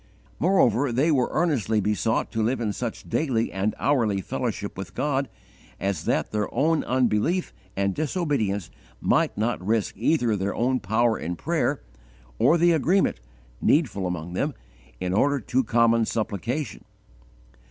[0.39, 5.29] Moreover, they were earnestly besought to live in such daily and hourly fellowship with God
[5.79, 11.35] as that their own unbelief and disobedience might not risk either their own power in
[11.35, 11.83] prayer,
[12.39, 13.19] or the agreement,
[13.61, 14.55] needful among them,
[14.99, 16.83] in order to common supplication.